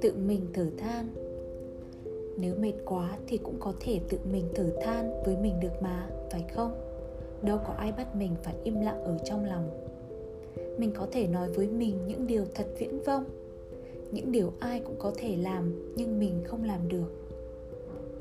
tự 0.00 0.12
mình 0.26 0.46
thở 0.52 0.66
than. 0.78 1.08
Nếu 2.36 2.54
mệt 2.54 2.72
quá 2.84 3.18
thì 3.26 3.38
cũng 3.38 3.56
có 3.60 3.72
thể 3.80 4.00
tự 4.08 4.18
mình 4.32 4.44
thở 4.54 4.70
than 4.82 5.22
với 5.24 5.36
mình 5.36 5.60
được 5.60 5.82
mà, 5.82 6.10
phải 6.30 6.44
không? 6.54 6.72
Đâu 7.42 7.58
có 7.66 7.72
ai 7.72 7.92
bắt 7.92 8.16
mình 8.16 8.30
phải 8.42 8.54
im 8.64 8.80
lặng 8.80 9.04
ở 9.04 9.18
trong 9.24 9.44
lòng. 9.44 9.70
Mình 10.78 10.90
có 10.94 11.06
thể 11.12 11.26
nói 11.26 11.52
với 11.52 11.66
mình 11.66 12.06
những 12.06 12.26
điều 12.26 12.44
thật 12.54 12.66
viễn 12.78 13.00
vông. 13.02 13.24
Những 14.10 14.32
điều 14.32 14.52
ai 14.58 14.80
cũng 14.80 14.96
có 14.98 15.12
thể 15.16 15.36
làm 15.36 15.92
nhưng 15.96 16.20
mình 16.20 16.42
không 16.44 16.64
làm 16.64 16.88
được. 16.88 17.12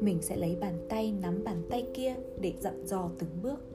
Mình 0.00 0.18
sẽ 0.22 0.36
lấy 0.36 0.56
bàn 0.60 0.74
tay 0.88 1.14
nắm 1.22 1.44
bàn 1.44 1.62
tay 1.70 1.86
kia 1.94 2.14
để 2.40 2.52
dặn 2.60 2.86
dò 2.86 3.10
từng 3.18 3.30
bước 3.42 3.73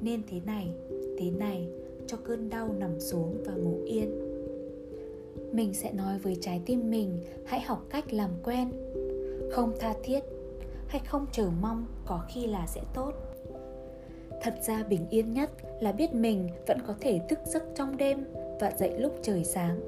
nên 0.00 0.22
thế 0.30 0.40
này 0.46 0.74
thế 1.18 1.30
này, 1.30 1.68
cho 2.06 2.16
cơn 2.24 2.50
đau 2.50 2.68
nằm 2.78 3.00
xuống 3.00 3.42
và 3.46 3.52
ngủ 3.52 3.78
yên. 3.86 4.10
Mình 5.52 5.74
sẽ 5.74 5.92
nói 5.92 6.18
với 6.18 6.36
trái 6.40 6.60
tim 6.66 6.90
mình, 6.90 7.24
hãy 7.44 7.60
học 7.60 7.86
cách 7.90 8.12
làm 8.12 8.30
quen. 8.44 8.70
Không 9.50 9.72
tha 9.80 9.94
thiết 10.02 10.20
hay 10.86 11.02
không 11.06 11.26
chờ 11.32 11.48
mong 11.60 11.86
có 12.06 12.24
khi 12.28 12.46
là 12.46 12.66
sẽ 12.66 12.80
tốt. 12.94 13.12
Thật 14.42 14.54
ra 14.66 14.82
bình 14.82 15.06
yên 15.10 15.32
nhất 15.32 15.50
là 15.80 15.92
biết 15.92 16.14
mình 16.14 16.48
vẫn 16.66 16.78
có 16.86 16.94
thể 17.00 17.20
thức 17.28 17.38
giấc 17.46 17.62
trong 17.74 17.96
đêm 17.96 18.24
và 18.60 18.72
dậy 18.78 18.98
lúc 18.98 19.18
trời 19.22 19.44
sáng. 19.44 19.80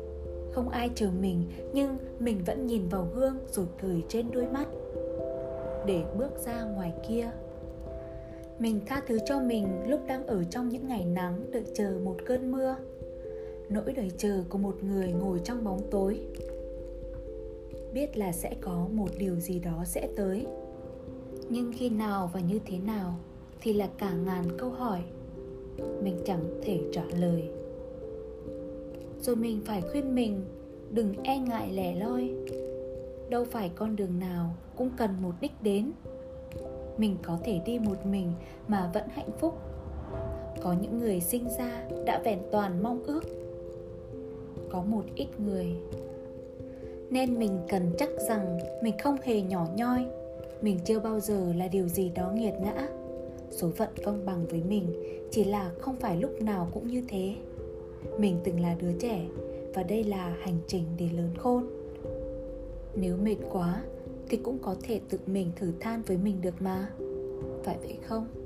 Không 0.53 0.69
ai 0.69 0.91
chờ 0.95 1.11
mình, 1.21 1.43
nhưng 1.73 1.99
mình 2.19 2.41
vẫn 2.47 2.67
nhìn 2.67 2.89
vào 2.89 3.09
gương 3.15 3.39
rồi 3.53 3.67
cười 3.83 4.05
trên 4.09 4.31
đôi 4.31 4.47
mắt. 4.47 4.67
Để 5.87 6.05
bước 6.19 6.39
ra 6.45 6.65
ngoài 6.65 6.93
kia 7.09 7.31
mình 8.59 8.81
tha 8.87 9.03
thứ 9.07 9.19
cho 9.27 9.41
mình 9.41 9.67
lúc 9.87 10.01
đang 10.07 10.27
ở 10.27 10.45
trong 10.45 10.69
những 10.69 10.89
ngày 10.89 11.05
nắng 11.05 11.51
đợi 11.51 11.65
chờ 11.75 11.99
một 12.05 12.17
cơn 12.27 12.51
mưa. 12.51 12.77
Nỗi 13.69 13.93
đợi 13.93 14.11
chờ 14.19 14.45
của 14.49 14.59
một 14.59 14.77
người 14.83 15.13
ngồi 15.13 15.41
trong 15.45 15.65
bóng 15.65 15.81
tối. 15.91 16.21
Biết 17.93 18.17
là 18.17 18.33
sẽ 18.33 18.55
có 18.61 18.89
một 18.93 19.09
điều 19.19 19.41
gì 19.41 19.59
đó 19.59 19.85
sẽ 19.87 20.09
tới. 20.17 20.47
Nhưng 21.49 21.73
khi 21.77 21.89
nào 21.89 22.31
và 22.35 22.41
như 22.41 22.59
thế 22.67 22.79
nào 22.79 23.19
thì 23.61 23.73
là 23.73 23.89
cả 23.99 24.13
ngàn 24.13 24.45
câu 24.59 24.71
hỏi. 24.71 25.01
Mình 26.03 26.19
chẳng 26.25 26.45
thể 26.63 26.81
trả 26.93 27.05
lời. 27.19 27.49
Rồi 29.21 29.37
mình 29.37 29.61
phải 29.65 29.81
khuyên 29.81 30.15
mình, 30.15 30.45
đừng 30.91 31.15
e 31.23 31.39
ngại 31.39 31.73
lẻ 31.73 31.95
loi. 31.95 32.31
Đâu 33.31 33.45
phải 33.45 33.71
con 33.75 33.97
đường 33.97 34.19
nào 34.19 34.55
cũng 34.77 34.91
cần 34.97 35.11
một 35.23 35.33
đích 35.41 35.63
đến 35.63 35.93
mình 36.99 37.17
có 37.23 37.39
thể 37.45 37.61
đi 37.67 37.79
một 37.79 38.07
mình 38.07 38.33
mà 38.69 38.91
vẫn 38.95 39.05
hạnh 39.09 39.31
phúc. 39.39 39.55
Có 40.63 40.75
những 40.81 40.99
người 40.99 41.21
sinh 41.21 41.49
ra 41.59 41.85
đã 42.05 42.21
vẹn 42.25 42.39
toàn 42.53 42.83
mong 42.83 43.03
ước. 43.03 43.25
Có 44.71 44.83
một 44.83 45.05
ít 45.15 45.29
người 45.41 45.67
nên 47.11 47.39
mình 47.39 47.59
cần 47.69 47.91
chắc 47.99 48.09
rằng 48.29 48.59
mình 48.83 48.95
không 48.99 49.17
hề 49.23 49.41
nhỏ 49.41 49.67
nhoi. 49.77 50.07
Mình 50.61 50.79
chưa 50.85 51.01
bao 51.01 51.21
giờ 51.21 51.53
là 51.57 51.69
điều 51.69 51.89
gì 51.89 52.11
đó 52.15 52.33
nghiệt 52.35 52.55
ngã. 52.61 52.89
Số 53.51 53.71
phận 53.71 53.89
công 54.05 54.27
bằng 54.27 54.47
với 54.47 54.63
mình 54.69 54.87
chỉ 55.31 55.45
là 55.45 55.71
không 55.79 55.97
phải 55.97 56.17
lúc 56.17 56.43
nào 56.43 56.69
cũng 56.73 56.87
như 56.87 57.03
thế. 57.09 57.35
Mình 58.19 58.37
từng 58.45 58.61
là 58.61 58.77
đứa 58.81 58.93
trẻ 59.01 59.27
và 59.75 59.83
đây 59.83 60.05
là 60.05 60.37
hành 60.41 60.59
trình 60.67 60.85
để 60.99 61.09
lớn 61.17 61.31
khôn. 61.39 61.67
Nếu 62.95 63.17
mệt 63.17 63.37
quá 63.53 63.83
thì 64.29 64.37
cũng 64.37 64.59
có 64.63 64.77
thể 64.83 65.01
tự 65.09 65.19
mình 65.27 65.53
thử 65.57 65.73
than 65.81 66.03
với 66.03 66.17
mình 66.17 66.41
được 66.41 66.63
mà. 66.63 66.89
Phải 67.65 67.79
vậy 67.83 67.99
không? 68.07 68.46